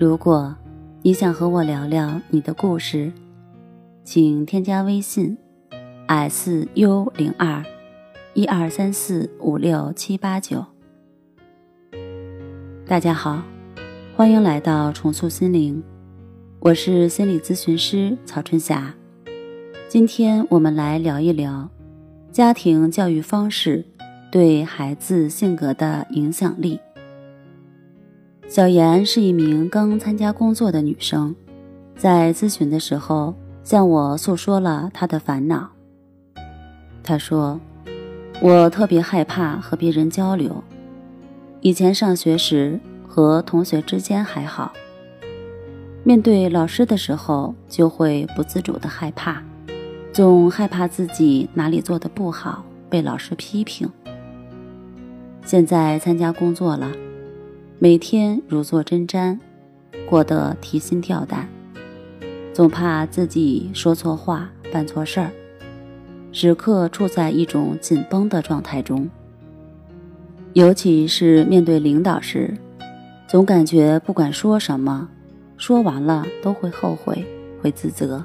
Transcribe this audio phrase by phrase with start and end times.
[0.00, 0.56] 如果
[1.02, 3.12] 你想和我聊聊你的故事，
[4.02, 5.36] 请添加微信
[6.06, 7.62] s u 零二
[8.32, 10.64] 一二三四五六七八九。
[12.86, 13.42] 大家好，
[14.16, 15.82] 欢迎来到重塑心灵，
[16.60, 18.94] 我是心理咨询师曹春霞。
[19.86, 21.68] 今天我们来聊一聊
[22.32, 23.84] 家庭教育方式
[24.32, 26.80] 对孩子性格的影响力。
[28.50, 31.36] 小妍是一名刚参加工作的女生，
[31.96, 35.70] 在咨询的时候向我诉说了她的烦恼。
[37.00, 37.60] 她说
[38.42, 40.64] ：“我特别害怕和别人交流，
[41.60, 44.72] 以前上学时和同学之间还好，
[46.02, 49.40] 面对老师的时候就会不自主的害怕，
[50.12, 53.88] 总害怕自己哪里做的不好被老师批评。
[55.44, 56.90] 现在参加工作了。”
[57.82, 59.38] 每天如坐针毡，
[60.06, 61.48] 过得提心吊胆，
[62.52, 65.30] 总怕自己说错话、办错事儿，
[66.30, 69.08] 时刻处在一种紧绷的状态中。
[70.52, 72.54] 尤其是面对领导时，
[73.26, 75.08] 总感觉不管说什么，
[75.56, 77.24] 说完了都会后悔、
[77.62, 78.22] 会自责。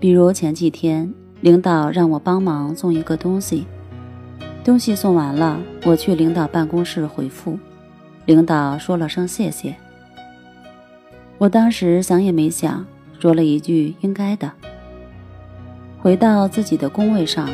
[0.00, 3.66] 比如前几天，领导让我帮忙送一个东西。
[4.64, 7.58] 东西送完了，我去领导办公室回复，
[8.26, 9.74] 领导说了声谢谢。
[11.38, 12.86] 我当时想也没想，
[13.18, 14.50] 说了一句“应该的”。
[15.98, 17.50] 回到自己的工位上，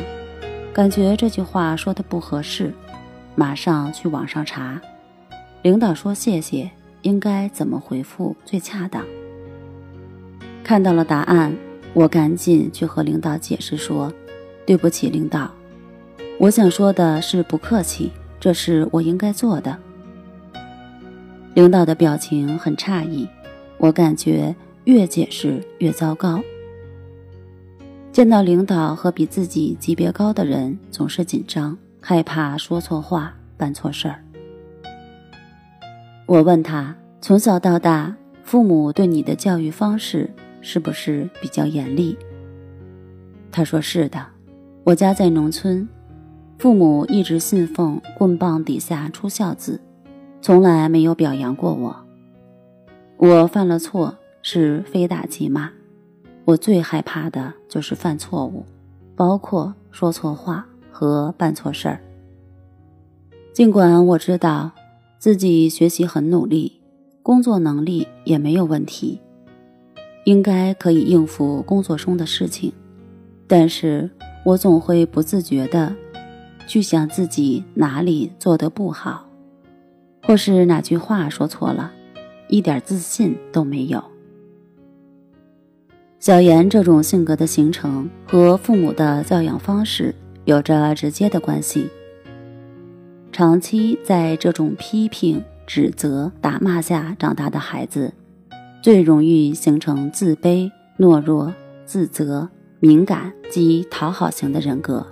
[0.71, 2.71] 感觉这句话说的不合适，
[3.35, 4.79] 马上去网上查，
[5.63, 6.69] 领导说谢谢
[7.01, 9.03] 应该怎么回复最恰当。
[10.63, 11.55] 看到了答案，
[11.93, 14.13] 我赶紧去和领导解释说
[14.67, 15.49] ：“对不起，领导。”
[16.39, 19.77] 我想说的是，不客气，这是我应该做的。
[21.53, 23.27] 领导的表情很诧异，
[23.77, 24.55] 我感觉
[24.85, 26.41] 越解释越糟糕。
[28.13, 34.23] 见到领导和比自己级别高的人，总是紧张，害怕说错话、办错事儿。
[36.25, 42.17] 我问他，从小到大，父母对你的教育方式是不是比较严厉？
[43.51, 44.25] 他说是的，
[44.85, 45.85] 我家在农村。
[46.59, 49.79] 父母一直信奉“棍棒底下出孝子”，
[50.43, 51.95] 从来没有表扬过我。
[53.15, 55.71] 我犯了错是非打即骂，
[56.43, 58.65] 我最害怕的就是犯错误，
[59.15, 62.01] 包括说错话和办错事儿。
[63.53, 64.69] 尽管我知道
[65.17, 66.81] 自己学习很努力，
[67.23, 69.21] 工作能力也没有问题，
[70.25, 72.73] 应该可以应付工作中的事情，
[73.47, 74.09] 但是
[74.43, 75.95] 我总会不自觉的。
[76.69, 79.27] 去想自己哪里做得不好，
[80.21, 81.91] 或是哪句话说错了，
[82.47, 84.03] 一点自信都没有。
[86.19, 90.13] 小妍这种性格的形成和父母的教养方式
[90.45, 91.87] 有着直接的关系。
[93.31, 98.13] 长期在这种批评、指责、打骂下长大的孩子，
[98.83, 100.69] 最容易形成自卑、
[100.99, 101.51] 懦弱、
[101.83, 102.47] 自责、
[102.79, 105.03] 敏感及讨好型的人格。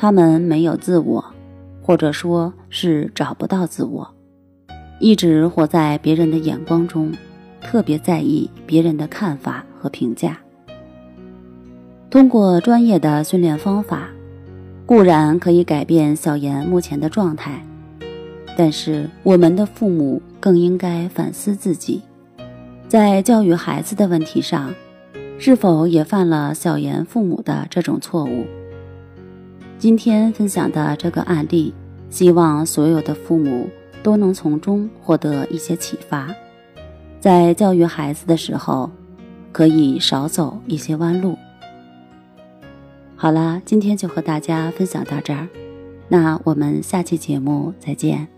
[0.00, 1.22] 他们没有自我，
[1.82, 4.10] 或者说是找不到自我，
[4.98, 7.12] 一直活在别人的眼光中，
[7.60, 10.38] 特别在意别人的看法和评价。
[12.08, 14.08] 通过专业的训练方法，
[14.86, 17.62] 固然可以改变小妍目前的状态，
[18.56, 22.00] 但是我们的父母更应该反思自己，
[22.88, 24.72] 在教育孩子的问题上，
[25.38, 28.46] 是否也犯了小妍父母的这种错误。
[29.80, 31.72] 今天分享的这个案例，
[32.10, 33.66] 希望所有的父母
[34.02, 36.28] 都能从中获得一些启发，
[37.18, 38.90] 在教育孩子的时候，
[39.52, 41.34] 可以少走一些弯路。
[43.16, 45.48] 好啦，今天就和大家分享到这儿，
[46.08, 48.28] 那我们下期节目再见。